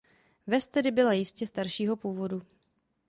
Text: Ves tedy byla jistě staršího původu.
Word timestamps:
Ves 0.47 0.67
tedy 0.67 0.91
byla 0.91 1.13
jistě 1.13 1.47
staršího 1.47 1.95
původu. 1.95 2.41